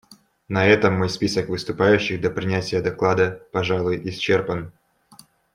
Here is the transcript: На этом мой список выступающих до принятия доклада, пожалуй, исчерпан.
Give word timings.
На 0.49 0.65
этом 0.65 0.95
мой 0.95 1.09
список 1.09 1.47
выступающих 1.47 2.19
до 2.19 2.31
принятия 2.31 2.81
доклада, 2.81 3.43
пожалуй, 3.51 4.01
исчерпан. 4.09 4.71